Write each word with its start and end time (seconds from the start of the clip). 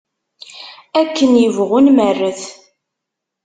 Akken 1.01 1.31
ibɣu 1.45 1.79
nmerret. 1.85 2.43